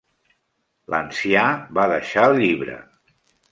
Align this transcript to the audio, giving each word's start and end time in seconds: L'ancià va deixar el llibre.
L'ancià 0.93 1.45
va 1.81 1.85
deixar 1.93 2.25
el 2.31 2.37
llibre. 2.43 2.81